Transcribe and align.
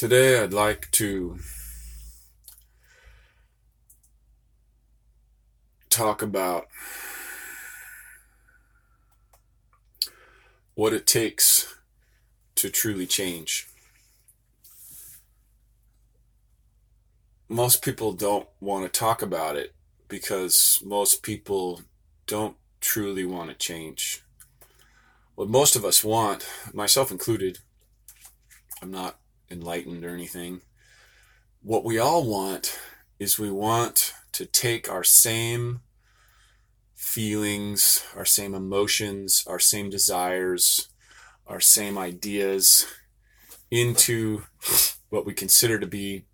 Today, 0.00 0.40
I'd 0.40 0.54
like 0.54 0.90
to 0.92 1.38
talk 5.90 6.22
about 6.22 6.68
what 10.72 10.94
it 10.94 11.06
takes 11.06 11.76
to 12.54 12.70
truly 12.70 13.04
change. 13.04 13.68
Most 17.50 17.82
people 17.82 18.14
don't 18.14 18.48
want 18.58 18.90
to 18.90 18.98
talk 18.98 19.20
about 19.20 19.54
it 19.54 19.74
because 20.08 20.82
most 20.82 21.22
people 21.22 21.82
don't 22.26 22.56
truly 22.80 23.26
want 23.26 23.50
to 23.50 23.54
change. 23.54 24.24
What 25.34 25.50
most 25.50 25.76
of 25.76 25.84
us 25.84 26.02
want, 26.02 26.48
myself 26.72 27.10
included, 27.10 27.58
I'm 28.80 28.90
not 28.90 29.19
enlightened 29.50 30.04
or 30.04 30.10
anything. 30.10 30.60
What 31.62 31.84
we 31.84 31.98
all 31.98 32.24
want 32.24 32.78
is 33.18 33.38
we 33.38 33.50
want 33.50 34.14
to 34.32 34.46
take 34.46 34.90
our 34.90 35.04
same 35.04 35.80
feelings, 36.94 38.04
our 38.16 38.24
same 38.24 38.54
emotions, 38.54 39.44
our 39.46 39.58
same 39.58 39.90
desires, 39.90 40.88
our 41.46 41.60
same 41.60 41.98
ideas 41.98 42.86
into 43.70 44.42
what 45.08 45.26
we 45.26 45.34
consider 45.34 45.78
to 45.78 45.86
be 45.86 46.24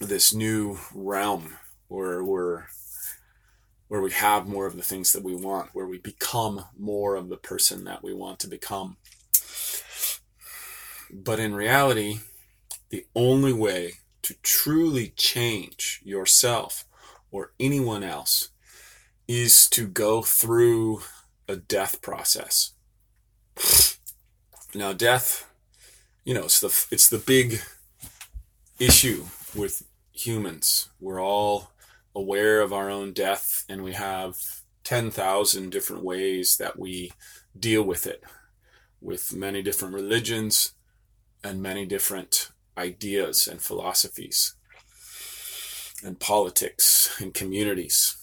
this 0.00 0.34
new 0.34 0.78
realm 0.94 1.56
where 1.88 2.22
we're 2.22 2.64
where 3.88 4.00
we 4.00 4.10
have 4.10 4.48
more 4.48 4.66
of 4.66 4.76
the 4.76 4.82
things 4.82 5.12
that 5.12 5.22
we 5.22 5.36
want, 5.36 5.70
where 5.72 5.86
we 5.86 5.98
become 5.98 6.64
more 6.76 7.16
of 7.16 7.28
the 7.28 7.36
person 7.36 7.84
that 7.84 8.02
we 8.02 8.14
want 8.14 8.38
to 8.40 8.48
become. 8.48 8.96
But 11.12 11.38
in 11.38 11.54
reality, 11.54 12.20
the 12.94 13.06
only 13.16 13.52
way 13.52 13.94
to 14.22 14.36
truly 14.44 15.08
change 15.16 16.00
yourself 16.04 16.84
or 17.32 17.50
anyone 17.58 18.04
else 18.04 18.50
is 19.26 19.68
to 19.68 19.88
go 19.88 20.22
through 20.22 21.00
a 21.48 21.56
death 21.56 22.00
process. 22.00 22.72
Now, 24.76 24.92
death, 24.92 25.48
you 26.24 26.34
know, 26.34 26.46
it's 26.46 26.58
the 26.58 26.86
it's 26.90 27.08
the 27.08 27.18
big 27.18 27.60
issue 28.80 29.26
with 29.54 29.84
humans. 30.10 30.88
We're 30.98 31.22
all 31.22 31.70
aware 32.12 32.60
of 32.60 32.72
our 32.72 32.90
own 32.90 33.12
death, 33.12 33.64
and 33.68 33.84
we 33.84 33.92
have 33.92 34.36
ten 34.82 35.12
thousand 35.12 35.70
different 35.70 36.02
ways 36.02 36.56
that 36.56 36.76
we 36.76 37.12
deal 37.56 37.84
with 37.84 38.04
it, 38.04 38.24
with 39.00 39.32
many 39.32 39.62
different 39.62 39.94
religions 39.94 40.74
and 41.44 41.62
many 41.62 41.86
different 41.86 42.50
ideas 42.76 43.46
and 43.46 43.60
philosophies 43.60 44.54
and 46.02 46.20
politics 46.20 47.16
and 47.20 47.32
communities. 47.32 48.16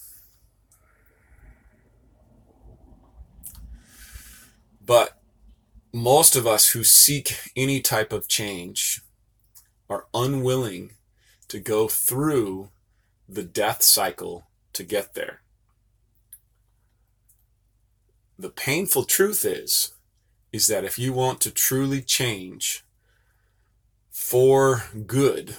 But 4.84 5.20
most 5.92 6.36
of 6.36 6.46
us 6.46 6.70
who 6.70 6.84
seek 6.84 7.36
any 7.56 7.80
type 7.80 8.12
of 8.12 8.28
change 8.28 9.02
are 9.88 10.06
unwilling 10.14 10.92
to 11.48 11.58
go 11.58 11.88
through 11.88 12.70
the 13.28 13.42
death 13.42 13.82
cycle 13.82 14.46
to 14.72 14.82
get 14.82 15.14
there. 15.14 15.42
The 18.38 18.50
painful 18.50 19.04
truth 19.04 19.44
is 19.44 19.92
is 20.52 20.66
that 20.66 20.84
if 20.84 20.98
you 20.98 21.12
want 21.12 21.40
to 21.40 21.50
truly 21.50 22.02
change 22.02 22.84
for 24.12 24.84
good 25.06 25.56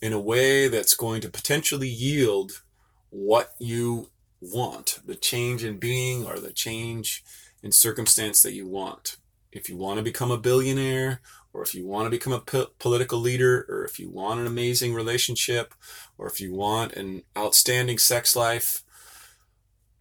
in 0.00 0.12
a 0.12 0.20
way 0.20 0.68
that's 0.68 0.94
going 0.94 1.20
to 1.20 1.28
potentially 1.28 1.88
yield 1.88 2.62
what 3.10 3.52
you 3.58 4.08
want 4.40 5.00
the 5.04 5.14
change 5.14 5.64
in 5.64 5.78
being 5.78 6.24
or 6.24 6.38
the 6.38 6.52
change 6.52 7.24
in 7.62 7.72
circumstance 7.72 8.42
that 8.42 8.52
you 8.52 8.66
want. 8.66 9.16
If 9.50 9.68
you 9.68 9.76
want 9.76 9.98
to 9.98 10.04
become 10.04 10.30
a 10.30 10.38
billionaire, 10.38 11.20
or 11.52 11.62
if 11.62 11.74
you 11.74 11.86
want 11.86 12.06
to 12.06 12.10
become 12.10 12.32
a 12.32 12.40
po- 12.40 12.70
political 12.78 13.18
leader, 13.18 13.64
or 13.68 13.84
if 13.84 13.98
you 13.98 14.10
want 14.10 14.38
an 14.38 14.46
amazing 14.46 14.94
relationship, 14.94 15.74
or 16.18 16.26
if 16.26 16.40
you 16.40 16.52
want 16.52 16.92
an 16.92 17.22
outstanding 17.36 17.98
sex 17.98 18.36
life, 18.36 18.82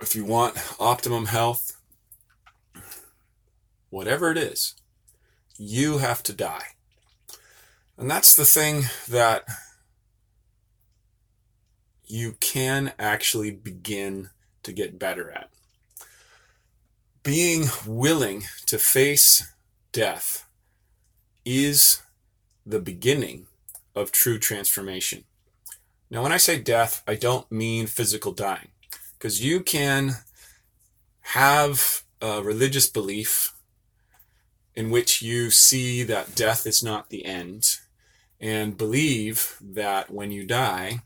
if 0.01 0.15
you 0.15 0.25
want 0.25 0.57
optimum 0.79 1.27
health, 1.27 1.79
whatever 3.89 4.29
it 4.29 4.37
is, 4.37 4.75
you 5.57 5.99
have 5.99 6.21
to 6.23 6.33
die. 6.33 6.74
And 7.97 8.11
that's 8.11 8.35
the 8.35 8.45
thing 8.45 8.83
that 9.09 9.45
you 12.05 12.33
can 12.39 12.93
actually 12.99 13.51
begin 13.51 14.29
to 14.63 14.73
get 14.73 14.99
better 14.99 15.31
at. 15.31 15.49
Being 17.23 17.65
willing 17.87 18.43
to 18.67 18.77
face 18.77 19.51
death 19.91 20.45
is 21.45 22.01
the 22.65 22.79
beginning 22.79 23.47
of 23.95 24.11
true 24.11 24.37
transformation. 24.37 25.23
Now, 26.09 26.21
when 26.21 26.31
I 26.31 26.37
say 26.37 26.59
death, 26.59 27.01
I 27.07 27.15
don't 27.15 27.51
mean 27.51 27.87
physical 27.87 28.31
dying, 28.31 28.69
because 29.17 29.43
you 29.43 29.61
can 29.61 30.17
have 31.21 32.03
a 32.21 32.43
religious 32.43 32.87
belief 32.87 33.53
in 34.75 34.89
which 34.89 35.21
you 35.21 35.49
see 35.49 36.03
that 36.03 36.35
death 36.35 36.67
is 36.67 36.83
not 36.83 37.09
the 37.09 37.25
end 37.25 37.79
and 38.39 38.77
believe 38.77 39.57
that 39.61 40.11
when 40.11 40.31
you 40.31 40.45
die, 40.45 40.99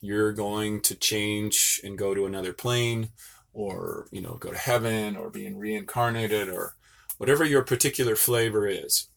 you're 0.00 0.32
going 0.32 0.80
to 0.82 0.94
change 0.94 1.80
and 1.82 1.98
go 1.98 2.14
to 2.14 2.26
another 2.26 2.52
plane 2.52 3.08
or, 3.52 4.06
you 4.10 4.20
know, 4.20 4.34
go 4.34 4.50
to 4.50 4.58
heaven 4.58 5.16
or 5.16 5.30
being 5.30 5.58
reincarnated 5.58 6.48
or 6.48 6.74
whatever 7.16 7.44
your 7.44 7.62
particular 7.62 8.14
flavor 8.14 8.66
is. 8.66 9.08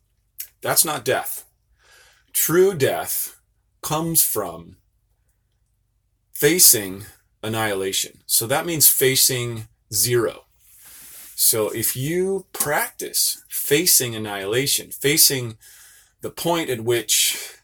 That's 0.62 0.86
not 0.86 1.06
death. 1.06 1.46
True 2.34 2.74
death 2.74 3.40
comes 3.82 4.24
from 4.24 4.78
facing 6.34 7.06
annihilation. 7.44 8.20
So 8.26 8.48
that 8.48 8.66
means 8.66 8.88
facing 8.88 9.68
zero. 9.94 10.46
So 11.36 11.70
if 11.70 11.96
you 11.96 12.46
practice 12.54 13.44
facing 13.50 14.16
annihilation, 14.16 14.92
facing 14.92 15.58
the 16.22 16.30
point 16.30 16.70
at 16.70 16.82
which 16.82 17.58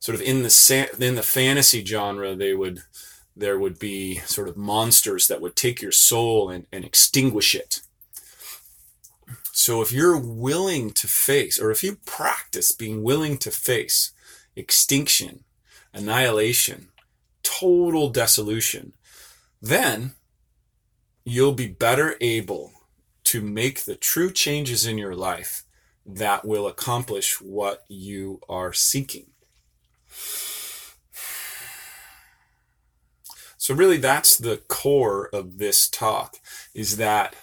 sort 0.00 0.16
of 0.16 0.22
in 0.22 0.42
the 0.42 0.88
in 0.98 1.14
the 1.14 1.22
fantasy 1.22 1.84
genre 1.84 2.34
they 2.34 2.54
would 2.54 2.82
there 3.36 3.58
would 3.58 3.78
be 3.78 4.16
sort 4.18 4.48
of 4.48 4.56
monsters 4.56 5.26
that 5.28 5.40
would 5.40 5.56
take 5.56 5.80
your 5.80 5.92
soul 5.92 6.50
and, 6.50 6.66
and 6.70 6.84
extinguish 6.84 7.54
it. 7.54 7.80
So 9.52 9.80
if 9.80 9.92
you're 9.92 10.18
willing 10.18 10.90
to 10.90 11.06
face 11.06 11.58
or 11.58 11.70
if 11.70 11.82
you 11.82 11.96
practice 12.04 12.72
being 12.72 13.02
willing 13.02 13.38
to 13.38 13.50
face 13.50 14.12
extinction 14.56 15.44
annihilation 15.94 16.88
total 17.42 18.10
dissolution 18.10 18.92
then 19.60 20.12
you'll 21.24 21.52
be 21.52 21.68
better 21.68 22.16
able 22.20 22.72
to 23.24 23.40
make 23.40 23.84
the 23.84 23.94
true 23.94 24.30
changes 24.30 24.86
in 24.86 24.98
your 24.98 25.14
life 25.14 25.64
that 26.04 26.44
will 26.44 26.66
accomplish 26.66 27.40
what 27.40 27.84
you 27.88 28.40
are 28.48 28.72
seeking. 28.72 29.26
So 33.56 33.74
really 33.74 33.98
that's 33.98 34.36
the 34.36 34.56
core 34.68 35.28
of 35.32 35.58
this 35.58 35.88
talk 35.88 36.38
is 36.74 36.96
that 36.96 37.36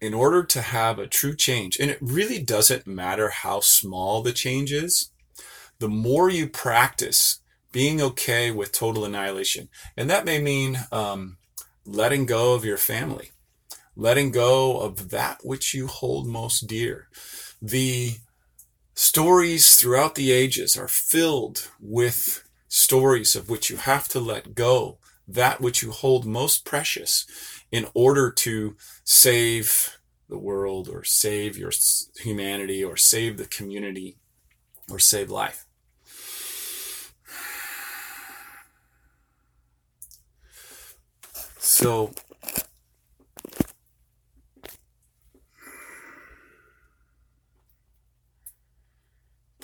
in 0.00 0.14
order 0.14 0.44
to 0.44 0.60
have 0.60 0.98
a 0.98 1.06
true 1.06 1.34
change, 1.34 1.78
and 1.78 1.90
it 1.90 1.98
really 2.00 2.40
doesn't 2.40 2.86
matter 2.86 3.30
how 3.30 3.60
small 3.60 4.22
the 4.22 4.32
change 4.32 4.72
is, 4.72 5.10
the 5.78 5.88
more 5.88 6.28
you 6.28 6.46
practice 6.46 7.40
being 7.72 8.00
okay 8.00 8.50
with 8.50 8.72
total 8.72 9.04
annihilation, 9.04 9.68
and 9.96 10.08
that 10.08 10.24
may 10.24 10.40
mean 10.40 10.78
um, 10.92 11.38
letting 11.84 12.26
go 12.26 12.54
of 12.54 12.64
your 12.64 12.76
family, 12.76 13.30
letting 13.98 14.30
go 14.30 14.78
of 14.78 15.10
that 15.10 15.40
which 15.42 15.74
you 15.74 15.88
hold 15.88 16.26
most 16.26 16.68
dear. 16.68 17.08
The 17.60 18.14
stories 18.94 19.74
throughout 19.74 20.14
the 20.14 20.30
ages 20.30 20.76
are 20.76 20.88
filled 20.88 21.68
with 21.80 22.48
stories 22.68 23.34
of 23.34 23.50
which 23.50 23.68
you 23.68 23.76
have 23.76 24.06
to 24.08 24.20
let 24.20 24.54
go 24.54 24.98
that 25.26 25.60
which 25.60 25.82
you 25.82 25.90
hold 25.90 26.24
most 26.24 26.64
precious 26.64 27.26
in 27.70 27.86
order 27.92 28.30
to 28.30 28.76
save 29.04 29.98
the 30.28 30.38
world 30.38 30.88
or 30.88 31.04
save 31.04 31.58
your 31.58 31.72
humanity 32.20 32.82
or 32.82 32.96
save 32.96 33.36
the 33.36 33.46
community 33.46 34.16
or 34.90 34.98
save 34.98 35.30
life. 35.30 35.66
So 41.58 42.12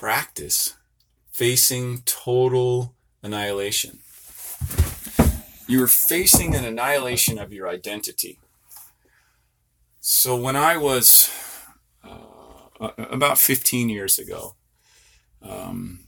practice 0.05 0.75
facing 1.33 2.03
total 2.05 2.95
annihilation. 3.23 4.01
You 5.67 5.81
were 5.81 5.87
facing 5.87 6.55
an 6.55 6.63
annihilation 6.63 7.39
of 7.39 7.55
your 7.55 7.67
identity. 7.67 8.39
So 10.03 10.37
when 10.37 10.57
I 10.57 10.77
was 10.77 11.31
uh, 12.07 12.91
about 12.99 13.39
15 13.39 13.89
years 13.89 14.19
ago, 14.19 14.57
um, 15.41 16.01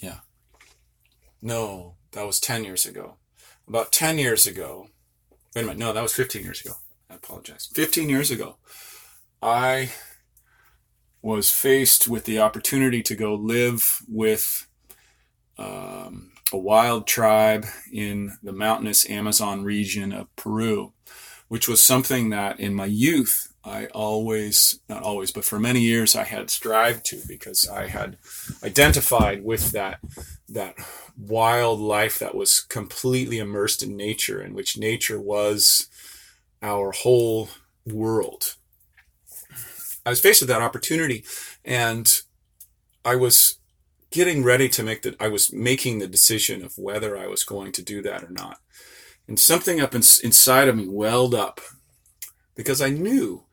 yeah, 0.00 0.20
no, 1.42 1.96
that 2.12 2.24
was 2.24 2.40
10 2.40 2.64
years 2.64 2.86
ago. 2.86 3.16
About 3.68 3.92
10 3.92 4.16
years 4.16 4.46
ago, 4.46 4.88
wait 5.54 5.60
a 5.60 5.64
minute, 5.66 5.78
no, 5.78 5.92
that 5.92 6.02
was 6.02 6.14
15 6.14 6.42
years 6.42 6.62
ago. 6.62 6.76
I 7.10 7.16
apologize. 7.16 7.68
15 7.74 8.08
years 8.08 8.30
ago, 8.30 8.56
I 9.42 9.90
was 11.22 11.50
faced 11.50 12.08
with 12.08 12.24
the 12.24 12.40
opportunity 12.40 13.02
to 13.02 13.14
go 13.14 13.34
live 13.34 14.02
with 14.08 14.66
um, 15.56 16.32
a 16.52 16.58
wild 16.58 17.06
tribe 17.06 17.64
in 17.92 18.36
the 18.42 18.52
mountainous 18.52 19.08
Amazon 19.08 19.62
region 19.62 20.12
of 20.12 20.34
Peru, 20.36 20.92
which 21.48 21.68
was 21.68 21.82
something 21.82 22.30
that 22.30 22.58
in 22.58 22.74
my 22.74 22.86
youth 22.86 23.52
I 23.64 23.86
always, 23.86 24.80
not 24.88 25.04
always, 25.04 25.30
but 25.30 25.44
for 25.44 25.60
many 25.60 25.80
years 25.80 26.16
I 26.16 26.24
had 26.24 26.50
strived 26.50 27.04
to 27.06 27.20
because 27.28 27.68
I 27.68 27.86
had 27.86 28.18
identified 28.64 29.44
with 29.44 29.70
that 29.70 30.00
that 30.48 30.74
wild 31.16 31.78
life 31.78 32.18
that 32.18 32.34
was 32.34 32.60
completely 32.60 33.38
immersed 33.38 33.82
in 33.82 33.96
nature, 33.96 34.42
in 34.42 34.54
which 34.54 34.76
nature 34.76 35.20
was 35.20 35.86
our 36.60 36.90
whole 36.90 37.50
world. 37.86 38.56
I 40.04 40.10
was 40.10 40.20
faced 40.20 40.40
with 40.40 40.48
that 40.48 40.62
opportunity 40.62 41.24
and 41.64 42.20
I 43.04 43.16
was 43.16 43.58
getting 44.10 44.44
ready 44.44 44.68
to 44.68 44.82
make 44.82 45.02
the, 45.02 45.16
I 45.18 45.28
was 45.28 45.52
making 45.52 45.98
the 45.98 46.08
decision 46.08 46.64
of 46.64 46.76
whether 46.76 47.16
I 47.16 47.26
was 47.26 47.44
going 47.44 47.72
to 47.72 47.82
do 47.82 48.02
that 48.02 48.22
or 48.22 48.30
not. 48.30 48.58
And 49.26 49.38
something 49.38 49.80
up 49.80 49.94
in, 49.94 50.02
inside 50.22 50.68
of 50.68 50.76
me 50.76 50.86
welled 50.88 51.34
up 51.34 51.60
because 52.54 52.82
I 52.82 52.90
knew 52.90 53.44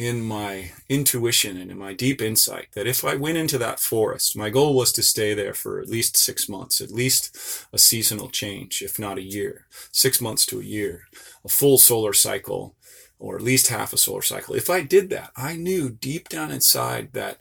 in 0.00 0.22
my 0.22 0.70
intuition 0.88 1.58
and 1.58 1.70
in 1.70 1.78
my 1.78 1.92
deep 1.92 2.22
insight 2.22 2.68
that 2.72 2.86
if 2.86 3.04
I 3.04 3.16
went 3.16 3.36
into 3.36 3.58
that 3.58 3.78
forest, 3.78 4.34
my 4.34 4.48
goal 4.48 4.74
was 4.74 4.92
to 4.92 5.02
stay 5.02 5.34
there 5.34 5.52
for 5.52 5.78
at 5.78 5.90
least 5.90 6.16
six 6.16 6.48
months, 6.48 6.80
at 6.80 6.90
least 6.90 7.36
a 7.70 7.76
seasonal 7.76 8.30
change, 8.30 8.80
if 8.80 8.98
not 8.98 9.18
a 9.18 9.22
year, 9.22 9.66
six 9.92 10.18
months 10.18 10.46
to 10.46 10.60
a 10.60 10.64
year, 10.64 11.02
a 11.44 11.50
full 11.50 11.76
solar 11.76 12.14
cycle, 12.14 12.74
or 13.20 13.36
at 13.36 13.42
least 13.42 13.68
half 13.68 13.92
a 13.92 13.98
solar 13.98 14.22
cycle. 14.22 14.56
If 14.56 14.68
I 14.68 14.80
did 14.80 15.10
that, 15.10 15.30
I 15.36 15.54
knew 15.54 15.90
deep 15.90 16.28
down 16.28 16.50
inside 16.50 17.12
that 17.12 17.38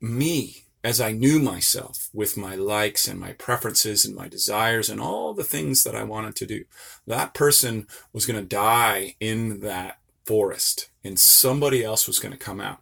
me, 0.00 0.66
as 0.84 1.00
I 1.00 1.12
knew 1.12 1.40
myself 1.40 2.10
with 2.12 2.36
my 2.36 2.54
likes 2.54 3.08
and 3.08 3.18
my 3.18 3.32
preferences 3.32 4.04
and 4.04 4.14
my 4.14 4.28
desires 4.28 4.90
and 4.90 5.00
all 5.00 5.32
the 5.32 5.42
things 5.42 5.82
that 5.82 5.96
I 5.96 6.04
wanted 6.04 6.36
to 6.36 6.46
do, 6.46 6.64
that 7.06 7.32
person 7.32 7.88
was 8.12 8.26
going 8.26 8.38
to 8.38 8.46
die 8.46 9.16
in 9.18 9.60
that 9.60 9.98
forest 10.26 10.90
and 11.02 11.18
somebody 11.18 11.82
else 11.82 12.06
was 12.06 12.18
going 12.18 12.32
to 12.32 12.38
come 12.38 12.60
out. 12.60 12.80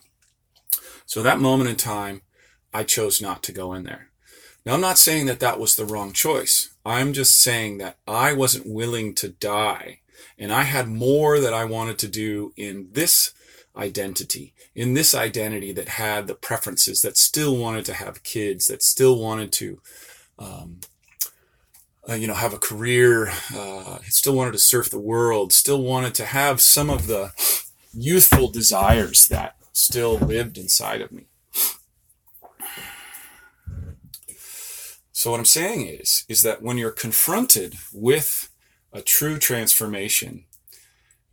So 1.07 1.23
that 1.23 1.39
moment 1.39 1.71
in 1.71 1.77
time, 1.77 2.23
I 2.75 2.83
chose 2.83 3.23
not 3.23 3.45
to 3.45 3.53
go 3.53 3.73
in 3.73 3.85
there. 3.85 4.09
Now, 4.67 4.75
I'm 4.75 4.81
not 4.81 4.99
saying 4.99 5.27
that 5.27 5.41
that 5.41 5.61
was 5.61 5.77
the 5.77 5.85
wrong 5.85 6.13
choice. 6.13 6.75
I'm 6.85 7.13
just 7.13 7.41
saying 7.41 7.79
that 7.79 7.99
I 8.09 8.33
wasn't 8.33 8.67
willing 8.67 9.15
to 9.17 9.29
die 9.29 10.01
and 10.39 10.53
I 10.53 10.63
had 10.63 10.89
more 10.89 11.41
that 11.41 11.55
I 11.55 11.65
wanted 11.65 11.99
to 12.01 12.09
do 12.09 12.53
in 12.57 12.89
this 12.93 13.33
identity, 13.77 14.55
in 14.75 14.95
this 14.95 15.15
identity 15.15 15.73
that 15.73 15.89
had 15.91 16.27
the 16.27 16.35
preferences, 16.35 17.03
that 17.03 17.17
still 17.17 17.57
wanted 17.57 17.85
to 17.87 17.95
have 17.95 18.23
kids, 18.23 18.67
that 18.69 18.83
still 18.83 19.19
wanted 19.19 19.53
to 19.53 19.81
um, 20.39 20.81
uh, 22.09 22.15
you 22.15 22.27
know, 22.27 22.35
have 22.35 22.53
a 22.53 22.59
career, 22.59 23.29
uh, 23.55 23.99
still 24.05 24.35
wanted 24.35 24.53
to 24.53 24.59
surf 24.59 24.91
the 24.91 24.99
world, 24.99 25.53
still 25.53 25.83
wanted 25.83 26.15
to 26.15 26.25
have 26.25 26.61
some 26.61 26.91
of 26.91 27.07
the 27.07 27.33
youthful 27.95 28.51
desires 28.51 29.29
that 29.29 29.57
still 29.73 30.19
lived 30.19 30.59
inside 30.59 31.01
of 31.01 31.13
me. 31.13 31.27
So 35.13 35.31
what 35.31 35.39
I'm 35.39 35.47
saying 35.47 35.87
is, 35.87 36.25
is 36.29 36.43
that 36.43 36.63
when 36.63 36.79
you're 36.79 36.91
confronted 36.91 37.77
with 37.93 38.51
a 38.93 39.01
true 39.01 39.39
transformation, 39.39 40.45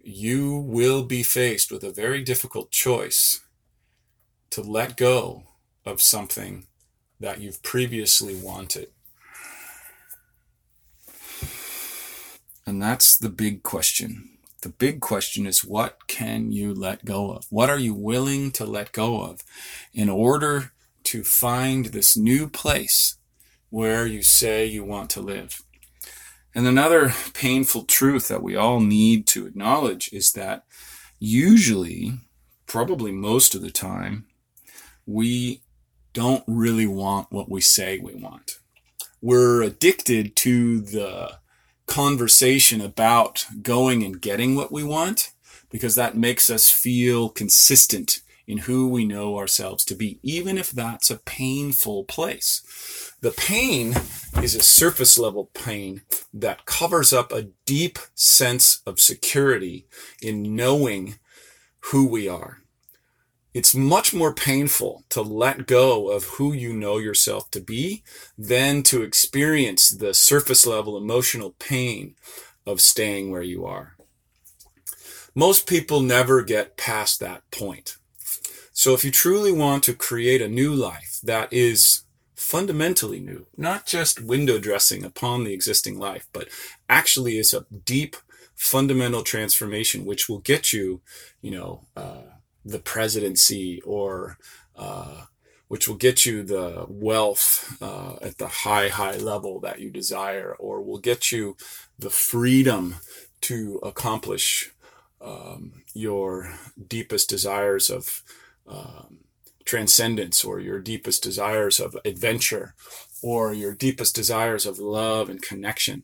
you 0.01 0.55
will 0.55 1.03
be 1.03 1.23
faced 1.23 1.71
with 1.71 1.83
a 1.83 1.91
very 1.91 2.23
difficult 2.23 2.71
choice 2.71 3.41
to 4.49 4.61
let 4.61 4.97
go 4.97 5.43
of 5.85 6.01
something 6.01 6.65
that 7.19 7.41
you've 7.41 7.61
previously 7.61 8.35
wanted. 8.35 8.87
And 12.65 12.81
that's 12.81 13.17
the 13.17 13.29
big 13.29 13.63
question. 13.63 14.29
The 14.61 14.69
big 14.69 15.01
question 15.01 15.45
is 15.45 15.65
what 15.65 16.07
can 16.07 16.51
you 16.51 16.73
let 16.73 17.05
go 17.05 17.31
of? 17.31 17.45
What 17.49 17.69
are 17.69 17.79
you 17.79 17.93
willing 17.93 18.51
to 18.51 18.65
let 18.65 18.91
go 18.91 19.23
of 19.23 19.41
in 19.93 20.09
order 20.09 20.71
to 21.05 21.23
find 21.23 21.87
this 21.87 22.15
new 22.15 22.47
place 22.47 23.15
where 23.69 24.05
you 24.05 24.21
say 24.21 24.65
you 24.65 24.83
want 24.83 25.09
to 25.11 25.21
live? 25.21 25.63
And 26.55 26.65
another 26.65 27.13
painful 27.33 27.83
truth 27.83 28.27
that 28.27 28.43
we 28.43 28.55
all 28.55 28.79
need 28.79 29.27
to 29.27 29.45
acknowledge 29.45 30.11
is 30.11 30.31
that 30.33 30.65
usually, 31.19 32.13
probably 32.65 33.11
most 33.11 33.53
of 33.53 33.61
the 33.61 33.71
time, 33.71 34.25
we 35.05 35.61
don't 36.13 36.43
really 36.47 36.87
want 36.87 37.31
what 37.31 37.49
we 37.49 37.61
say 37.61 37.99
we 37.99 38.15
want. 38.15 38.59
We're 39.21 39.61
addicted 39.61 40.35
to 40.37 40.81
the 40.81 41.39
conversation 41.85 42.81
about 42.81 43.45
going 43.61 44.03
and 44.03 44.21
getting 44.21 44.55
what 44.55 44.71
we 44.71 44.83
want 44.83 45.31
because 45.69 45.95
that 45.95 46.17
makes 46.17 46.49
us 46.49 46.69
feel 46.69 47.29
consistent 47.29 48.21
in 48.47 48.59
who 48.59 48.87
we 48.87 49.05
know 49.05 49.37
ourselves 49.37 49.85
to 49.85 49.95
be, 49.95 50.19
even 50.23 50.57
if 50.57 50.71
that's 50.71 51.11
a 51.11 51.19
painful 51.19 52.03
place. 52.05 53.08
The 53.21 53.31
pain 53.31 53.95
is 54.41 54.55
a 54.55 54.61
surface 54.61 55.17
level 55.17 55.49
pain 55.53 56.01
that 56.33 56.65
covers 56.65 57.11
up 57.11 57.31
a 57.31 57.49
deep 57.65 57.99
sense 58.15 58.81
of 58.85 58.99
security 58.99 59.87
in 60.21 60.55
knowing 60.55 61.19
who 61.79 62.07
we 62.07 62.27
are 62.27 62.59
it's 63.53 63.73
much 63.73 64.13
more 64.13 64.33
painful 64.33 65.03
to 65.09 65.21
let 65.21 65.65
go 65.65 66.09
of 66.09 66.23
who 66.25 66.53
you 66.53 66.71
know 66.71 66.97
yourself 66.97 67.49
to 67.51 67.59
be 67.59 68.03
than 68.37 68.83
to 68.83 69.01
experience 69.01 69.89
the 69.89 70.13
surface 70.13 70.67
level 70.67 70.97
emotional 70.97 71.55
pain 71.57 72.15
of 72.67 72.79
staying 72.79 73.31
where 73.31 73.41
you 73.41 73.65
are. 73.65 73.95
Most 75.33 75.67
people 75.67 76.01
never 76.01 76.43
get 76.43 76.77
past 76.77 77.19
that 77.19 77.49
point. 77.49 77.97
So 78.71 78.93
if 78.93 79.03
you 79.03 79.11
truly 79.11 79.51
want 79.51 79.83
to 79.85 79.93
create 79.93 80.41
a 80.41 80.47
new 80.47 80.73
life 80.73 81.19
that 81.23 81.51
is 81.51 82.03
fundamentally 82.39 83.19
new, 83.19 83.45
not 83.57 83.85
just 83.85 84.21
window 84.21 84.59
dressing 84.59 85.03
upon 85.03 85.43
the 85.43 85.53
existing 85.53 85.99
life, 85.99 86.25
but 86.31 86.47
actually 86.87 87.37
is 87.37 87.53
a 87.53 87.65
deep 87.85 88.15
fundamental 88.55 89.23
transformation, 89.23 90.05
which 90.05 90.29
will 90.29 90.39
get 90.39 90.71
you, 90.71 91.01
you 91.41 91.51
know, 91.51 91.81
uh, 91.97 92.21
the 92.63 92.79
presidency 92.79 93.81
or 93.81 94.37
uh, 94.77 95.23
which 95.67 95.87
will 95.87 95.97
get 95.97 96.25
you 96.25 96.41
the 96.41 96.85
wealth 96.87 97.77
uh, 97.81 98.15
at 98.21 98.37
the 98.37 98.47
high, 98.47 98.87
high 98.87 99.17
level 99.17 99.59
that 99.59 99.79
you 99.79 99.91
desire, 99.91 100.55
or 100.57 100.81
will 100.81 100.97
get 100.97 101.31
you 101.31 101.57
the 101.99 102.09
freedom 102.09 102.95
to 103.41 103.79
accomplish 103.83 104.71
um, 105.21 105.83
your 105.93 106.53
deepest 106.87 107.29
desires 107.29 107.89
of 107.89 108.23
um, 108.65 109.19
transcendence, 109.69 110.43
or 110.43 110.59
your 110.59 110.79
deepest 110.79 111.23
desires 111.23 111.79
of 111.79 111.95
adventure, 112.03 112.73
or 113.21 113.53
your 113.53 113.73
deepest 113.73 114.15
desires 114.15 114.65
of 114.65 114.79
love 114.79 115.29
and 115.29 115.41
connection, 115.41 116.03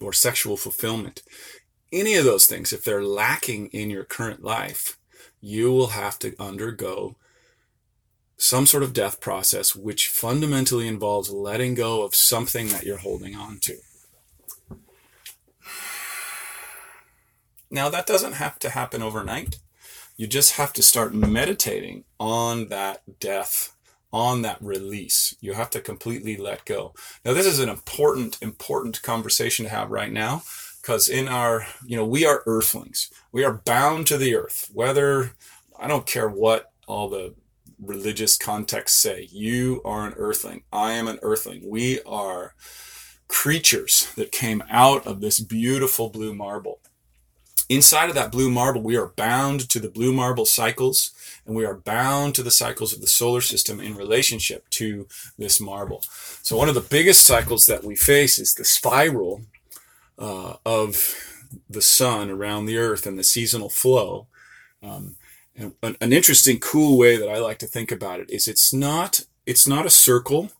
or 0.00 0.12
sexual 0.12 0.56
fulfillment 0.56 1.22
any 1.92 2.14
of 2.14 2.24
those 2.24 2.46
things, 2.46 2.72
if 2.72 2.84
they're 2.84 3.04
lacking 3.04 3.66
in 3.66 3.90
your 3.90 4.04
current 4.04 4.42
life, 4.42 4.98
you 5.40 5.70
will 5.70 5.88
have 5.88 6.18
to 6.20 6.34
undergo 6.40 7.16
some 8.38 8.66
sort 8.66 8.82
of 8.82 8.94
death 8.94 9.20
process, 9.20 9.76
which 9.76 10.08
fundamentally 10.08 10.88
involves 10.88 11.30
letting 11.30 11.74
go 11.74 12.02
of 12.02 12.14
something 12.14 12.68
that 12.68 12.84
you're 12.84 12.96
holding 12.96 13.36
on 13.36 13.58
to. 13.60 13.76
Now, 17.70 17.88
that 17.88 18.06
doesn't 18.06 18.34
have 18.34 18.58
to 18.60 18.70
happen 18.70 19.02
overnight. 19.02 19.58
You 20.22 20.28
just 20.28 20.52
have 20.52 20.72
to 20.74 20.84
start 20.84 21.14
meditating 21.14 22.04
on 22.20 22.68
that 22.68 23.02
death, 23.18 23.74
on 24.12 24.42
that 24.42 24.62
release. 24.62 25.34
You 25.40 25.54
have 25.54 25.68
to 25.70 25.80
completely 25.80 26.36
let 26.36 26.64
go. 26.64 26.94
Now, 27.24 27.34
this 27.34 27.44
is 27.44 27.58
an 27.58 27.68
important, 27.68 28.38
important 28.40 29.02
conversation 29.02 29.64
to 29.64 29.70
have 29.72 29.90
right 29.90 30.12
now 30.12 30.44
because 30.80 31.08
in 31.08 31.26
our, 31.26 31.66
you 31.84 31.96
know, 31.96 32.06
we 32.06 32.24
are 32.24 32.44
earthlings. 32.46 33.10
We 33.32 33.42
are 33.42 33.62
bound 33.64 34.06
to 34.06 34.16
the 34.16 34.36
earth, 34.36 34.70
whether, 34.72 35.32
I 35.76 35.88
don't 35.88 36.06
care 36.06 36.28
what 36.28 36.70
all 36.86 37.08
the 37.08 37.34
religious 37.80 38.36
contexts 38.36 39.02
say. 39.02 39.26
You 39.32 39.82
are 39.84 40.06
an 40.06 40.14
earthling. 40.16 40.62
I 40.72 40.92
am 40.92 41.08
an 41.08 41.18
earthling. 41.22 41.68
We 41.68 42.00
are 42.02 42.54
creatures 43.26 44.12
that 44.14 44.30
came 44.30 44.62
out 44.70 45.04
of 45.04 45.20
this 45.20 45.40
beautiful 45.40 46.10
blue 46.10 46.32
marble. 46.32 46.78
Inside 47.68 48.08
of 48.08 48.14
that 48.14 48.32
blue 48.32 48.50
marble, 48.50 48.82
we 48.82 48.96
are 48.96 49.08
bound 49.08 49.68
to 49.70 49.78
the 49.78 49.88
blue 49.88 50.12
marble 50.12 50.46
cycles 50.46 51.12
and 51.46 51.56
we 51.56 51.64
are 51.64 51.74
bound 51.74 52.34
to 52.34 52.42
the 52.42 52.50
cycles 52.50 52.92
of 52.92 53.00
the 53.00 53.06
solar 53.06 53.40
system 53.40 53.80
in 53.80 53.96
relationship 53.96 54.68
to 54.70 55.06
this 55.38 55.60
marble. 55.60 56.02
So, 56.42 56.56
one 56.56 56.68
of 56.68 56.74
the 56.74 56.80
biggest 56.80 57.26
cycles 57.26 57.66
that 57.66 57.84
we 57.84 57.96
face 57.96 58.38
is 58.38 58.54
the 58.54 58.64
spiral 58.64 59.42
uh, 60.18 60.54
of 60.64 61.14
the 61.68 61.82
sun 61.82 62.30
around 62.30 62.66
the 62.66 62.78
earth 62.78 63.06
and 63.06 63.18
the 63.18 63.24
seasonal 63.24 63.68
flow. 63.68 64.26
Um, 64.82 65.16
and 65.54 65.74
an, 65.82 65.96
an 66.00 66.12
interesting, 66.12 66.58
cool 66.58 66.98
way 66.98 67.16
that 67.16 67.28
I 67.28 67.38
like 67.38 67.58
to 67.58 67.66
think 67.66 67.92
about 67.92 68.20
it 68.20 68.30
is 68.30 68.48
it's 68.48 68.72
not 68.72 69.24
it's 69.44 69.66
not 69.66 69.86
a 69.86 69.90
circle 69.90 70.50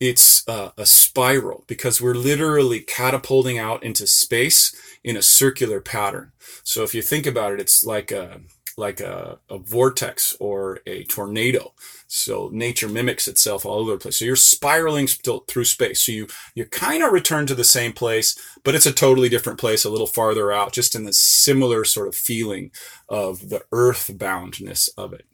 it's 0.00 0.48
uh, 0.48 0.70
a 0.76 0.86
spiral 0.86 1.64
because 1.66 2.00
we're 2.00 2.14
literally 2.14 2.80
catapulting 2.80 3.58
out 3.58 3.82
into 3.82 4.06
space 4.06 4.74
in 5.02 5.16
a 5.16 5.22
circular 5.22 5.80
pattern. 5.80 6.32
So 6.62 6.82
if 6.82 6.94
you 6.94 7.02
think 7.02 7.26
about 7.26 7.52
it, 7.52 7.60
it's 7.60 7.84
like 7.84 8.12
a 8.12 8.40
like 8.76 9.00
a, 9.00 9.38
a 9.50 9.58
vortex 9.58 10.36
or 10.38 10.78
a 10.86 11.02
tornado. 11.04 11.74
So 12.06 12.48
nature 12.52 12.88
mimics 12.88 13.26
itself 13.26 13.66
all 13.66 13.80
over 13.80 13.92
the 13.92 13.98
place. 13.98 14.20
So 14.20 14.24
you're 14.24 14.36
spiraling 14.36 15.08
through 15.08 15.64
space. 15.64 16.06
So 16.06 16.12
you 16.12 16.28
you 16.54 16.64
kind 16.64 17.02
of 17.02 17.12
return 17.12 17.46
to 17.46 17.56
the 17.56 17.64
same 17.64 17.92
place, 17.92 18.38
but 18.62 18.76
it's 18.76 18.86
a 18.86 18.92
totally 18.92 19.28
different 19.28 19.58
place, 19.58 19.84
a 19.84 19.90
little 19.90 20.06
farther 20.06 20.52
out, 20.52 20.72
just 20.72 20.94
in 20.94 21.04
the 21.04 21.12
similar 21.12 21.84
sort 21.84 22.06
of 22.06 22.14
feeling 22.14 22.70
of 23.08 23.48
the 23.48 23.64
earthboundness 23.72 24.88
of 24.96 25.12
it. 25.12 25.26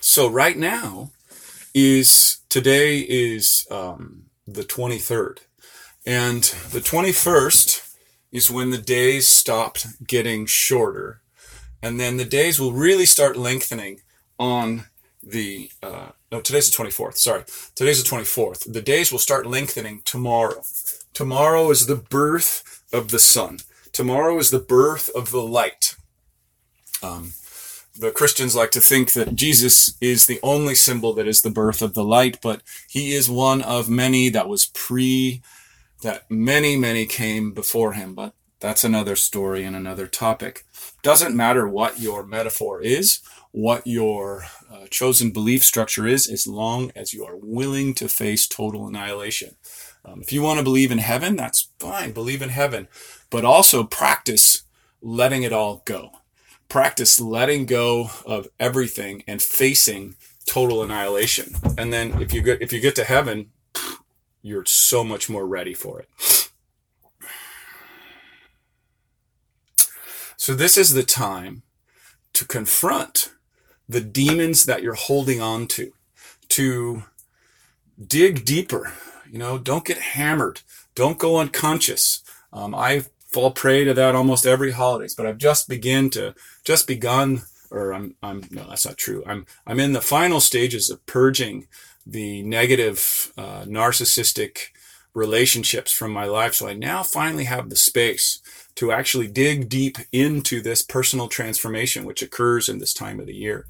So 0.00 0.28
right 0.28 0.58
now, 0.58 1.12
is 1.74 2.38
today 2.48 3.00
is 3.00 3.66
um, 3.70 4.24
the 4.46 4.62
23rd. 4.62 5.38
And 6.06 6.42
the 6.42 6.80
21st 6.80 7.94
is 8.32 8.50
when 8.50 8.70
the 8.70 8.78
days 8.78 9.26
stopped 9.26 10.06
getting 10.06 10.46
shorter. 10.46 11.20
And 11.82 11.98
then 11.98 12.16
the 12.16 12.24
days 12.24 12.58
will 12.60 12.72
really 12.72 13.06
start 13.06 13.36
lengthening 13.36 14.00
on 14.38 14.84
the, 15.22 15.70
uh, 15.82 16.10
no, 16.32 16.40
today's 16.40 16.70
the 16.70 16.82
24th. 16.82 17.16
Sorry. 17.16 17.44
Today's 17.74 18.02
the 18.02 18.16
24th. 18.16 18.72
The 18.72 18.82
days 18.82 19.12
will 19.12 19.18
start 19.18 19.46
lengthening 19.46 20.02
tomorrow. 20.04 20.62
Tomorrow 21.12 21.70
is 21.70 21.86
the 21.86 21.96
birth 21.96 22.82
of 22.92 23.10
the 23.10 23.18
sun. 23.18 23.58
Tomorrow 23.92 24.38
is 24.38 24.50
the 24.50 24.58
birth 24.58 25.10
of 25.14 25.30
the 25.30 25.42
light. 25.42 25.96
Um, 27.02 27.32
the 27.96 28.10
Christians 28.10 28.54
like 28.54 28.70
to 28.72 28.80
think 28.80 29.12
that 29.12 29.34
Jesus 29.34 29.96
is 30.00 30.26
the 30.26 30.40
only 30.42 30.74
symbol 30.74 31.12
that 31.14 31.26
is 31.26 31.42
the 31.42 31.50
birth 31.50 31.82
of 31.82 31.94
the 31.94 32.04
light, 32.04 32.38
but 32.42 32.62
he 32.88 33.12
is 33.12 33.28
one 33.28 33.62
of 33.62 33.90
many 33.90 34.28
that 34.28 34.48
was 34.48 34.66
pre, 34.66 35.42
that 36.02 36.30
many, 36.30 36.76
many 36.76 37.06
came 37.06 37.52
before 37.52 37.92
him. 37.92 38.14
But 38.14 38.34
that's 38.60 38.84
another 38.84 39.16
story 39.16 39.64
and 39.64 39.74
another 39.74 40.06
topic. 40.06 40.64
Doesn't 41.02 41.36
matter 41.36 41.66
what 41.68 42.00
your 42.00 42.24
metaphor 42.24 42.80
is, 42.80 43.20
what 43.50 43.86
your 43.86 44.44
uh, 44.72 44.86
chosen 44.90 45.30
belief 45.30 45.64
structure 45.64 46.06
is, 46.06 46.28
as 46.28 46.46
long 46.46 46.92
as 46.94 47.12
you 47.12 47.24
are 47.24 47.36
willing 47.36 47.94
to 47.94 48.08
face 48.08 48.46
total 48.46 48.86
annihilation. 48.86 49.56
Um, 50.04 50.22
if 50.22 50.32
you 50.32 50.42
want 50.42 50.58
to 50.58 50.64
believe 50.64 50.92
in 50.92 50.98
heaven, 50.98 51.36
that's 51.36 51.68
fine. 51.78 52.12
Believe 52.12 52.40
in 52.40 52.50
heaven, 52.50 52.88
but 53.28 53.44
also 53.44 53.82
practice 53.82 54.62
letting 55.02 55.42
it 55.42 55.52
all 55.52 55.82
go 55.84 56.19
practice 56.70 57.20
letting 57.20 57.66
go 57.66 58.10
of 58.24 58.48
everything 58.58 59.22
and 59.26 59.42
facing 59.42 60.14
total 60.46 60.82
annihilation. 60.82 61.54
And 61.76 61.92
then 61.92 62.22
if 62.22 62.32
you 62.32 62.40
get 62.40 62.62
if 62.62 62.72
you 62.72 62.80
get 62.80 62.94
to 62.96 63.04
heaven, 63.04 63.50
you're 64.42 64.64
so 64.64 65.04
much 65.04 65.28
more 65.28 65.46
ready 65.46 65.74
for 65.74 66.00
it. 66.00 66.08
So 70.36 70.54
this 70.54 70.78
is 70.78 70.94
the 70.94 71.02
time 71.02 71.62
to 72.32 72.46
confront 72.46 73.32
the 73.86 74.00
demons 74.00 74.64
that 74.64 74.82
you're 74.82 74.94
holding 74.94 75.40
on 75.40 75.66
to, 75.66 75.92
to 76.48 77.02
dig 78.04 78.46
deeper. 78.46 78.94
You 79.30 79.38
know, 79.38 79.58
don't 79.58 79.84
get 79.84 79.98
hammered. 79.98 80.62
Don't 80.94 81.18
go 81.18 81.36
unconscious. 81.36 82.22
Um, 82.54 82.74
I 82.74 83.04
fall 83.32 83.50
prey 83.50 83.84
to 83.84 83.94
that 83.94 84.14
almost 84.14 84.46
every 84.46 84.72
holidays, 84.72 85.14
but 85.14 85.26
I've 85.26 85.38
just 85.38 85.68
begin 85.68 86.10
to 86.10 86.34
just 86.64 86.86
begun 86.86 87.42
or 87.70 87.92
I'm 87.92 88.16
I'm 88.22 88.42
no 88.50 88.66
that's 88.68 88.86
not 88.86 88.96
true. 88.96 89.22
I'm 89.26 89.46
I'm 89.66 89.80
in 89.80 89.92
the 89.92 90.00
final 90.00 90.40
stages 90.40 90.90
of 90.90 91.04
purging 91.06 91.68
the 92.06 92.42
negative 92.42 93.32
uh, 93.36 93.62
narcissistic 93.62 94.68
relationships 95.14 95.92
from 95.92 96.12
my 96.12 96.24
life. 96.24 96.54
So 96.54 96.68
I 96.68 96.74
now 96.74 97.02
finally 97.02 97.44
have 97.44 97.68
the 97.68 97.76
space 97.76 98.40
to 98.76 98.92
actually 98.92 99.26
dig 99.26 99.68
deep 99.68 99.98
into 100.12 100.60
this 100.60 100.82
personal 100.82 101.28
transformation, 101.28 102.04
which 102.04 102.22
occurs 102.22 102.68
in 102.68 102.78
this 102.78 102.94
time 102.94 103.20
of 103.20 103.26
the 103.26 103.34
year, 103.34 103.66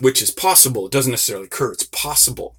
which 0.00 0.22
is 0.22 0.30
possible. 0.30 0.86
It 0.86 0.92
doesn't 0.92 1.10
necessarily 1.10 1.46
occur. 1.46 1.72
It's 1.72 1.86
possible. 1.86 2.56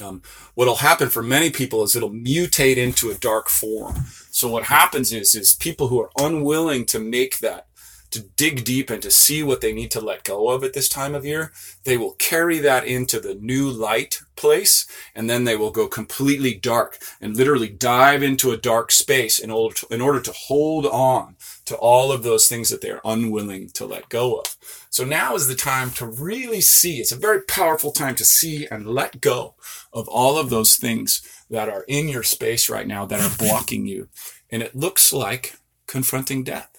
Um, 0.00 0.22
what'll 0.54 0.76
happen 0.76 1.08
for 1.08 1.22
many 1.22 1.50
people 1.50 1.82
is 1.82 1.94
it'll 1.94 2.10
mutate 2.10 2.76
into 2.76 3.10
a 3.10 3.14
dark 3.14 3.48
form. 3.48 4.06
So 4.30 4.48
what 4.48 4.64
happens 4.64 5.12
is, 5.12 5.34
is 5.34 5.54
people 5.54 5.88
who 5.88 6.00
are 6.00 6.10
unwilling 6.18 6.84
to 6.86 6.98
make 6.98 7.38
that, 7.38 7.67
to 8.10 8.20
dig 8.20 8.64
deep 8.64 8.90
and 8.90 9.02
to 9.02 9.10
see 9.10 9.42
what 9.42 9.60
they 9.60 9.72
need 9.72 9.90
to 9.90 10.00
let 10.00 10.24
go 10.24 10.48
of 10.48 10.64
at 10.64 10.72
this 10.72 10.88
time 10.88 11.14
of 11.14 11.24
year, 11.24 11.52
they 11.84 11.96
will 11.96 12.12
carry 12.12 12.58
that 12.58 12.86
into 12.86 13.20
the 13.20 13.34
new 13.34 13.68
light 13.68 14.20
place, 14.36 14.86
and 15.14 15.28
then 15.28 15.44
they 15.44 15.56
will 15.56 15.70
go 15.70 15.88
completely 15.88 16.54
dark 16.54 16.98
and 17.20 17.36
literally 17.36 17.68
dive 17.68 18.22
into 18.22 18.50
a 18.50 18.56
dark 18.56 18.92
space 18.92 19.38
in 19.38 19.50
order 19.50 19.74
to, 19.74 19.86
in 19.90 20.00
order 20.00 20.20
to 20.20 20.32
hold 20.32 20.86
on 20.86 21.36
to 21.64 21.76
all 21.76 22.12
of 22.12 22.22
those 22.22 22.48
things 22.48 22.70
that 22.70 22.80
they're 22.80 23.00
unwilling 23.04 23.68
to 23.70 23.84
let 23.84 24.08
go 24.08 24.36
of. 24.36 24.56
So 24.90 25.04
now 25.04 25.34
is 25.34 25.48
the 25.48 25.54
time 25.54 25.90
to 25.92 26.06
really 26.06 26.60
see. 26.60 26.98
It's 26.98 27.12
a 27.12 27.16
very 27.16 27.42
powerful 27.42 27.92
time 27.92 28.14
to 28.16 28.24
see 28.24 28.66
and 28.66 28.86
let 28.86 29.20
go 29.20 29.54
of 29.92 30.08
all 30.08 30.38
of 30.38 30.50
those 30.50 30.76
things 30.76 31.20
that 31.50 31.68
are 31.68 31.84
in 31.88 32.08
your 32.08 32.22
space 32.22 32.70
right 32.70 32.86
now 32.86 33.04
that 33.06 33.20
are 33.20 33.36
blocking 33.36 33.86
you. 33.86 34.08
And 34.50 34.62
it 34.62 34.74
looks 34.76 35.12
like 35.12 35.56
confronting 35.86 36.42
death. 36.44 36.77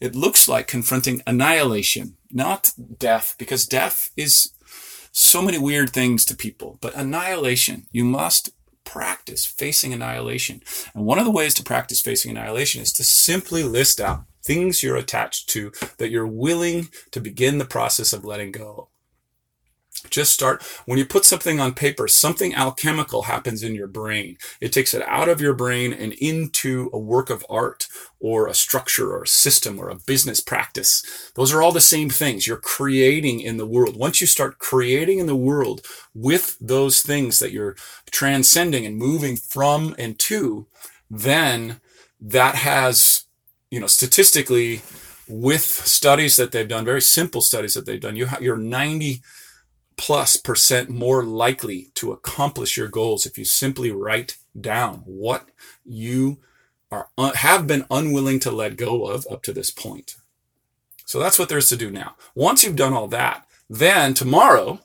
It 0.00 0.14
looks 0.14 0.48
like 0.48 0.66
confronting 0.66 1.22
annihilation, 1.26 2.16
not 2.32 2.70
death, 2.98 3.34
because 3.38 3.66
death 3.66 4.10
is 4.16 4.52
so 5.12 5.42
many 5.42 5.58
weird 5.58 5.90
things 5.90 6.24
to 6.26 6.36
people. 6.36 6.78
But 6.80 6.94
annihilation, 6.94 7.86
you 7.92 8.04
must 8.04 8.50
practice 8.84 9.44
facing 9.44 9.92
annihilation. 9.92 10.62
And 10.94 11.04
one 11.04 11.18
of 11.18 11.24
the 11.24 11.30
ways 11.30 11.54
to 11.54 11.62
practice 11.62 12.00
facing 12.00 12.30
annihilation 12.30 12.80
is 12.82 12.92
to 12.94 13.04
simply 13.04 13.62
list 13.62 14.00
out 14.00 14.24
things 14.42 14.82
you're 14.82 14.96
attached 14.96 15.48
to 15.50 15.70
that 15.98 16.10
you're 16.10 16.26
willing 16.26 16.88
to 17.10 17.20
begin 17.20 17.58
the 17.58 17.64
process 17.64 18.12
of 18.12 18.24
letting 18.24 18.52
go. 18.52 18.88
Just 20.08 20.32
start. 20.32 20.62
When 20.86 20.98
you 20.98 21.04
put 21.04 21.24
something 21.24 21.60
on 21.60 21.74
paper, 21.74 22.08
something 22.08 22.54
alchemical 22.54 23.22
happens 23.22 23.62
in 23.62 23.74
your 23.74 23.86
brain. 23.86 24.38
It 24.60 24.72
takes 24.72 24.94
it 24.94 25.02
out 25.06 25.28
of 25.28 25.40
your 25.40 25.52
brain 25.52 25.92
and 25.92 26.14
into 26.14 26.88
a 26.92 26.98
work 26.98 27.28
of 27.28 27.44
art 27.50 27.86
or 28.18 28.46
a 28.46 28.54
structure 28.54 29.12
or 29.12 29.24
a 29.24 29.28
system 29.28 29.78
or 29.78 29.90
a 29.90 29.96
business 29.96 30.40
practice. 30.40 31.32
Those 31.34 31.52
are 31.52 31.62
all 31.62 31.72
the 31.72 31.80
same 31.80 32.08
things 32.08 32.46
you're 32.46 32.56
creating 32.56 33.40
in 33.40 33.58
the 33.58 33.66
world. 33.66 33.96
Once 33.96 34.20
you 34.20 34.26
start 34.26 34.58
creating 34.58 35.18
in 35.18 35.26
the 35.26 35.36
world 35.36 35.84
with 36.14 36.56
those 36.60 37.02
things 37.02 37.38
that 37.38 37.52
you're 37.52 37.76
transcending 38.10 38.86
and 38.86 38.96
moving 38.96 39.36
from 39.36 39.94
and 39.98 40.18
to, 40.20 40.66
then 41.10 41.80
that 42.20 42.54
has, 42.54 43.24
you 43.70 43.80
know, 43.80 43.86
statistically 43.86 44.82
with 45.28 45.62
studies 45.62 46.36
that 46.36 46.52
they've 46.52 46.68
done, 46.68 46.84
very 46.84 47.02
simple 47.02 47.40
studies 47.40 47.74
that 47.74 47.86
they've 47.86 48.00
done, 48.00 48.16
you 48.16 48.28
you're 48.40 48.56
90 48.56 49.22
plus 50.00 50.34
percent 50.36 50.88
more 50.88 51.22
likely 51.22 51.90
to 51.94 52.10
accomplish 52.10 52.74
your 52.74 52.88
goals 52.88 53.26
if 53.26 53.36
you 53.36 53.44
simply 53.44 53.92
write 53.92 54.38
down 54.58 55.02
what 55.04 55.50
you 55.84 56.38
are 56.90 57.08
have 57.34 57.66
been 57.66 57.84
unwilling 57.90 58.40
to 58.40 58.50
let 58.50 58.78
go 58.78 59.04
of 59.04 59.26
up 59.30 59.42
to 59.42 59.52
this 59.52 59.70
point. 59.70 60.16
So 61.04 61.20
that's 61.20 61.38
what 61.38 61.50
there's 61.50 61.68
to 61.68 61.76
do 61.76 61.90
now. 61.90 62.16
Once 62.34 62.64
you've 62.64 62.76
done 62.76 62.94
all 62.94 63.08
that, 63.08 63.46
then 63.68 64.14
tomorrow, 64.14 64.80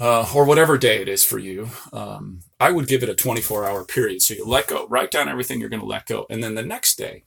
uh, 0.00 0.28
or 0.34 0.44
whatever 0.44 0.76
day 0.76 1.00
it 1.00 1.08
is 1.08 1.24
for 1.24 1.38
you, 1.38 1.68
um, 1.92 2.40
I 2.58 2.72
would 2.72 2.88
give 2.88 3.04
it 3.04 3.08
a 3.08 3.14
24 3.14 3.64
hour 3.64 3.84
period. 3.84 4.20
So 4.20 4.34
you 4.34 4.44
let 4.44 4.66
go, 4.66 4.88
write 4.88 5.12
down 5.12 5.28
everything 5.28 5.60
you're 5.60 5.68
going 5.68 5.78
to 5.78 5.86
let 5.86 6.06
go. 6.06 6.26
And 6.28 6.42
then 6.42 6.56
the 6.56 6.64
next 6.64 6.98
day, 6.98 7.22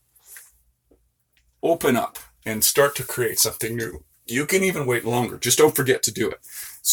open 1.64 1.96
up 1.96 2.20
and 2.46 2.66
start 2.66 2.98
to 2.98 3.04
create 3.06 3.40
something 3.40 3.78
new. 3.78 4.04
You 4.26 4.46
can 4.46 4.62
even 4.62 4.86
wait 4.86 5.06
longer. 5.06 5.38
Just 5.38 5.58
don't 5.58 5.76
forget 5.76 6.04
to 6.04 6.12
do 6.12 6.30
it. 6.30 6.40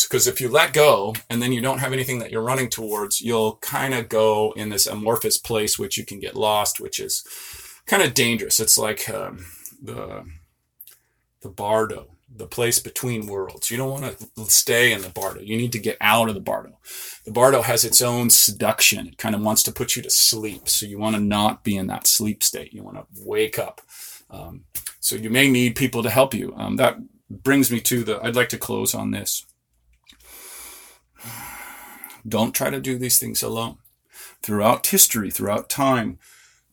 Because 0.08 0.26
if 0.26 0.40
you 0.40 0.48
let 0.48 0.72
go 0.74 1.14
and 1.30 1.40
then 1.40 1.52
you 1.52 1.62
don't 1.62 1.78
have 1.78 1.92
anything 1.92 2.18
that 2.18 2.30
you're 2.30 2.42
running 2.42 2.68
towards, 2.68 3.20
you'll 3.20 3.56
kind 3.56 3.94
of 3.94 4.08
go 4.08 4.52
in 4.56 4.68
this 4.68 4.86
amorphous 4.86 5.38
place, 5.38 5.78
which 5.78 5.96
you 5.96 6.04
can 6.04 6.20
get 6.20 6.36
lost, 6.36 6.78
which 6.78 7.00
is 7.00 7.24
kind 7.86 8.02
of 8.02 8.12
dangerous. 8.14 8.60
It's 8.60 8.76
like 8.78 9.08
um, 9.08 9.46
the 9.82 10.24
the 11.40 11.48
bardo, 11.48 12.08
the 12.28 12.46
place 12.46 12.78
between 12.78 13.26
worlds. 13.26 13.70
You 13.70 13.76
don't 13.76 13.90
want 13.90 14.18
to 14.18 14.44
stay 14.50 14.92
in 14.92 15.02
the 15.02 15.08
bardo. 15.08 15.40
You 15.40 15.56
need 15.56 15.72
to 15.72 15.78
get 15.78 15.96
out 16.00 16.28
of 16.28 16.34
the 16.34 16.40
bardo. 16.40 16.78
The 17.24 17.32
bardo 17.32 17.62
has 17.62 17.84
its 17.84 18.02
own 18.02 18.28
seduction. 18.30 19.06
It 19.06 19.18
kind 19.18 19.34
of 19.34 19.40
wants 19.40 19.62
to 19.64 19.72
put 19.72 19.96
you 19.96 20.02
to 20.02 20.10
sleep. 20.10 20.68
So 20.68 20.84
you 20.84 20.98
want 20.98 21.16
to 21.16 21.22
not 21.22 21.64
be 21.64 21.76
in 21.76 21.86
that 21.86 22.06
sleep 22.06 22.42
state. 22.42 22.72
You 22.72 22.82
want 22.82 22.96
to 22.96 23.06
wake 23.24 23.58
up. 23.58 23.80
Um, 24.30 24.64
so 25.00 25.16
you 25.16 25.30
may 25.30 25.48
need 25.48 25.76
people 25.76 26.02
to 26.02 26.10
help 26.10 26.34
you. 26.34 26.52
Um, 26.56 26.76
that 26.76 26.98
brings 27.30 27.70
me 27.70 27.80
to 27.80 28.04
the, 28.04 28.20
I'd 28.22 28.36
like 28.36 28.48
to 28.50 28.58
close 28.58 28.94
on 28.94 29.12
this. 29.12 29.46
Don't 32.26 32.52
try 32.52 32.70
to 32.70 32.80
do 32.80 32.98
these 32.98 33.18
things 33.18 33.42
alone. 33.42 33.78
Throughout 34.42 34.86
history, 34.86 35.30
throughout 35.30 35.68
time, 35.68 36.18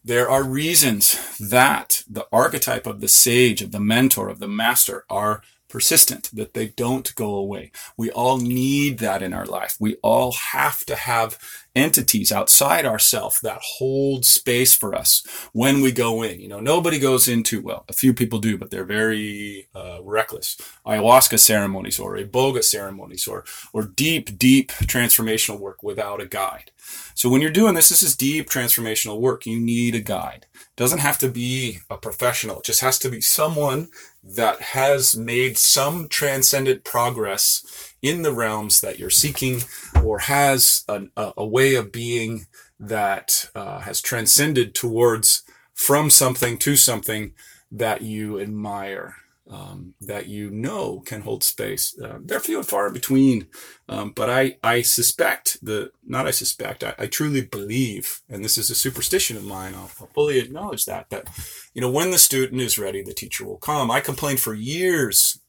there 0.03 0.29
are 0.29 0.43
reasons 0.43 1.37
that 1.39 2.03
the 2.07 2.27
archetype 2.31 2.85
of 2.85 3.01
the 3.01 3.07
sage, 3.07 3.61
of 3.61 3.71
the 3.71 3.79
mentor, 3.79 4.29
of 4.29 4.39
the 4.39 4.47
master 4.47 5.03
are 5.09 5.41
persistent, 5.69 6.29
that 6.33 6.53
they 6.53 6.67
don't 6.67 7.13
go 7.15 7.35
away. 7.35 7.71
We 7.97 8.11
all 8.11 8.37
need 8.37 8.99
that 8.99 9.21
in 9.21 9.33
our 9.33 9.45
life. 9.45 9.75
We 9.79 9.95
all 10.01 10.31
have 10.31 10.85
to 10.85 10.95
have 10.95 11.37
entities 11.75 12.31
outside 12.31 12.85
ourselves 12.85 13.41
that 13.41 13.59
hold 13.61 14.23
space 14.23 14.73
for 14.73 14.95
us 14.95 15.25
when 15.51 15.81
we 15.81 15.91
go 15.91 16.21
in. 16.23 16.39
You 16.39 16.47
know, 16.47 16.59
nobody 16.59 16.99
goes 16.99 17.27
into, 17.27 17.61
well, 17.61 17.83
a 17.89 17.93
few 17.93 18.13
people 18.13 18.39
do, 18.39 18.57
but 18.57 18.71
they're 18.71 18.85
very 18.85 19.67
uh, 19.75 19.99
reckless. 20.01 20.57
Ayahuasca 20.85 21.39
ceremonies 21.39 21.99
or 21.99 22.15
iboga 22.17 22.63
ceremonies 22.63 23.27
or, 23.27 23.43
or 23.73 23.83
deep, 23.83 24.37
deep 24.37 24.71
transformational 24.71 25.59
work 25.59 25.83
without 25.83 26.21
a 26.21 26.25
guide. 26.25 26.71
So 27.15 27.29
when 27.29 27.41
you're 27.41 27.51
doing 27.51 27.75
this, 27.75 27.89
this 27.89 28.03
is 28.03 28.15
deep 28.15 28.49
transformational 28.49 29.19
work. 29.19 29.45
You 29.45 29.59
need 29.59 29.95
a 29.95 30.01
guide. 30.01 30.45
It 30.53 30.75
doesn't 30.75 30.99
have 30.99 31.17
to 31.19 31.29
be 31.29 31.79
a 31.89 31.97
professional. 31.97 32.59
It 32.59 32.65
just 32.65 32.81
has 32.81 32.99
to 32.99 33.09
be 33.09 33.21
someone 33.21 33.89
that 34.25 34.59
has 34.61 35.15
made 35.15 35.57
some 35.57 36.07
transcendent 36.07 36.83
progress 36.83 37.93
in 38.01 38.23
the 38.23 38.33
realms 38.33 38.81
that 38.81 38.97
you're 38.97 39.09
seeking 39.09 39.61
or 40.03 40.19
has 40.19 40.83
a, 40.87 41.03
a 41.37 41.45
way 41.45 41.75
of 41.75 41.91
being 41.91 42.47
that 42.79 43.49
uh, 43.55 43.79
has 43.79 44.01
transcended 44.01 44.73
towards 44.73 45.43
from 45.73 46.09
something 46.09 46.57
to 46.57 46.75
something 46.75 47.33
that 47.71 48.01
you 48.01 48.39
admire 48.39 49.15
um, 49.49 49.93
that 50.01 50.27
you 50.27 50.49
know 50.49 51.01
can 51.01 51.21
hold 51.21 51.43
space. 51.43 51.97
Uh, 51.99 52.17
they're 52.23 52.39
few 52.39 52.57
and 52.57 52.67
far 52.67 52.89
between, 52.89 53.47
um, 53.87 54.11
but 54.15 54.29
I, 54.29 54.57
I 54.63 54.81
suspect 54.81 55.57
the 55.61 55.91
not 56.03 56.27
I 56.27 56.31
suspect 56.31 56.83
I, 56.83 56.95
I, 56.97 57.05
truly 57.07 57.41
believe, 57.41 58.21
and 58.27 58.43
this 58.43 58.57
is 58.57 58.69
a 58.69 58.75
superstition 58.75 59.37
of 59.37 59.45
mine. 59.45 59.73
I'll, 59.75 59.91
I'll, 60.01 60.09
fully 60.13 60.39
acknowledge 60.39 60.85
that 60.85 61.09
that 61.09 61.27
you 61.73 61.81
know 61.81 61.91
when 61.91 62.11
the 62.11 62.17
student 62.17 62.61
is 62.61 62.79
ready, 62.79 63.03
the 63.03 63.13
teacher 63.13 63.45
will 63.45 63.57
come. 63.57 63.91
I 63.91 63.99
complained 63.99 64.39
for 64.39 64.53
years 64.53 65.39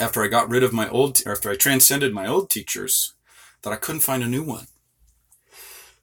after 0.00 0.22
I 0.22 0.28
got 0.28 0.48
rid 0.48 0.62
of 0.62 0.72
my 0.72 0.88
old 0.88 1.22
after 1.26 1.50
I 1.50 1.56
transcended 1.56 2.14
my 2.14 2.26
old 2.26 2.48
teachers 2.48 3.14
that 3.62 3.72
I 3.72 3.76
couldn't 3.76 4.00
find 4.00 4.22
a 4.22 4.28
new 4.28 4.42
one, 4.42 4.66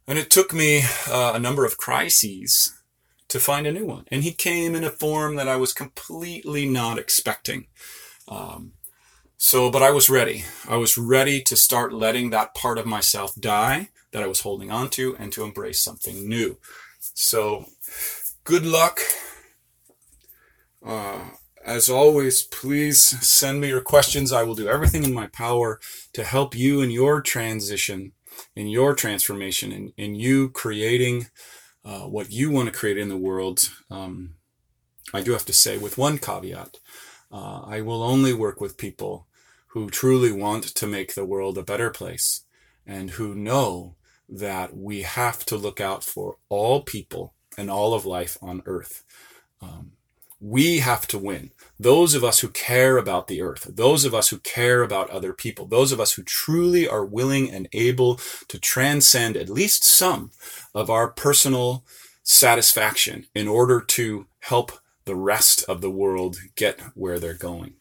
and 0.07 0.19
it 0.19 0.29
took 0.29 0.53
me 0.53 0.83
uh, 1.09 1.31
a 1.33 1.39
number 1.39 1.65
of 1.65 1.77
crises 1.77 2.77
to 3.31 3.39
find 3.39 3.65
a 3.65 3.71
new 3.71 3.85
one. 3.85 4.03
And 4.11 4.23
he 4.23 4.33
came 4.33 4.75
in 4.75 4.83
a 4.83 4.89
form 4.89 5.37
that 5.37 5.47
I 5.47 5.55
was 5.55 5.71
completely 5.71 6.65
not 6.65 6.99
expecting. 6.99 7.67
Um, 8.27 8.73
so, 9.37 9.71
but 9.71 9.81
I 9.81 9.89
was 9.89 10.09
ready. 10.09 10.43
I 10.67 10.75
was 10.75 10.97
ready 10.97 11.41
to 11.43 11.55
start 11.55 11.93
letting 11.93 12.29
that 12.29 12.53
part 12.53 12.77
of 12.77 12.85
myself 12.85 13.33
die 13.39 13.87
that 14.11 14.21
I 14.21 14.27
was 14.27 14.41
holding 14.41 14.69
on 14.69 14.89
to 14.91 15.15
and 15.17 15.31
to 15.31 15.45
embrace 15.45 15.81
something 15.81 16.27
new. 16.27 16.57
So, 16.99 17.67
good 18.43 18.65
luck. 18.65 18.99
Uh, 20.85 21.21
as 21.63 21.87
always, 21.87 22.41
please 22.41 22.99
send 23.25 23.61
me 23.61 23.69
your 23.69 23.81
questions. 23.81 24.33
I 24.33 24.43
will 24.43 24.55
do 24.55 24.67
everything 24.67 25.05
in 25.05 25.13
my 25.13 25.27
power 25.27 25.79
to 26.11 26.25
help 26.25 26.53
you 26.53 26.81
in 26.81 26.91
your 26.91 27.21
transition, 27.21 28.11
in 28.57 28.67
your 28.67 28.93
transformation, 28.93 29.71
in, 29.71 29.93
in 29.95 30.15
you 30.15 30.49
creating 30.49 31.27
uh, 31.83 32.01
what 32.01 32.31
you 32.31 32.51
want 32.51 32.71
to 32.71 32.77
create 32.77 32.97
in 32.97 33.09
the 33.09 33.17
world, 33.17 33.69
um, 33.89 34.35
I 35.13 35.21
do 35.21 35.31
have 35.31 35.45
to 35.45 35.53
say, 35.53 35.77
with 35.77 35.97
one 35.97 36.17
caveat, 36.17 36.77
uh, 37.31 37.61
I 37.65 37.81
will 37.81 38.03
only 38.03 38.33
work 38.33 38.61
with 38.61 38.77
people 38.77 39.27
who 39.67 39.89
truly 39.89 40.31
want 40.31 40.63
to 40.63 40.87
make 40.87 41.15
the 41.15 41.25
world 41.25 41.57
a 41.57 41.63
better 41.63 41.89
place 41.89 42.41
and 42.85 43.11
who 43.11 43.33
know 43.33 43.95
that 44.27 44.75
we 44.75 45.01
have 45.01 45.45
to 45.45 45.57
look 45.57 45.79
out 45.79 46.03
for 46.03 46.37
all 46.49 46.81
people 46.81 47.33
and 47.57 47.69
all 47.69 47.93
of 47.93 48.05
life 48.05 48.37
on 48.41 48.63
earth. 48.65 49.03
Um, 49.61 49.93
we 50.41 50.79
have 50.79 51.07
to 51.07 51.19
win. 51.19 51.51
Those 51.79 52.15
of 52.15 52.23
us 52.23 52.39
who 52.39 52.49
care 52.49 52.97
about 52.97 53.27
the 53.27 53.41
earth, 53.41 53.67
those 53.69 54.05
of 54.05 54.13
us 54.13 54.29
who 54.29 54.39
care 54.39 54.81
about 54.81 55.09
other 55.09 55.33
people, 55.33 55.65
those 55.65 55.91
of 55.91 55.99
us 55.99 56.13
who 56.13 56.23
truly 56.23 56.87
are 56.87 57.05
willing 57.05 57.49
and 57.49 57.67
able 57.73 58.19
to 58.47 58.59
transcend 58.59 59.37
at 59.37 59.49
least 59.49 59.83
some 59.83 60.31
of 60.73 60.89
our 60.89 61.07
personal 61.07 61.83
satisfaction 62.23 63.27
in 63.33 63.47
order 63.47 63.79
to 63.81 64.25
help 64.39 64.71
the 65.05 65.15
rest 65.15 65.63
of 65.69 65.81
the 65.81 65.91
world 65.91 66.37
get 66.55 66.79
where 66.95 67.19
they're 67.19 67.33
going. 67.33 67.73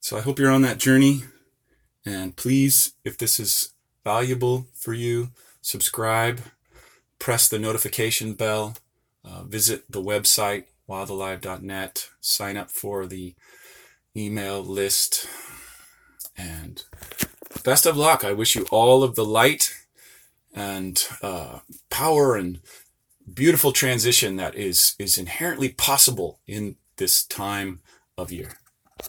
So 0.00 0.16
I 0.16 0.20
hope 0.20 0.38
you're 0.38 0.50
on 0.50 0.62
that 0.62 0.78
journey. 0.78 1.22
And 2.04 2.36
please, 2.36 2.94
if 3.04 3.16
this 3.16 3.38
is 3.38 3.72
valuable 4.04 4.66
for 4.74 4.92
you, 4.92 5.30
subscribe, 5.60 6.40
press 7.20 7.48
the 7.48 7.58
notification 7.58 8.34
bell 8.34 8.74
uh, 9.24 9.42
visit 9.44 9.90
the 9.90 10.02
website 10.02 10.64
wildalive.net, 10.88 12.08
sign 12.20 12.56
up 12.56 12.70
for 12.70 13.06
the 13.06 13.34
email 14.16 14.62
list, 14.62 15.26
and 16.36 16.84
best 17.64 17.86
of 17.86 17.96
luck. 17.96 18.24
I 18.24 18.32
wish 18.32 18.54
you 18.54 18.66
all 18.70 19.02
of 19.02 19.14
the 19.14 19.24
light 19.24 19.74
and 20.54 21.06
uh, 21.22 21.60
power 21.88 22.36
and 22.36 22.60
beautiful 23.32 23.72
transition 23.72 24.36
that 24.36 24.54
is 24.54 24.94
is 24.98 25.16
inherently 25.16 25.70
possible 25.70 26.40
in 26.46 26.76
this 26.96 27.24
time 27.24 27.80
of 28.18 28.30
year. 28.30 28.58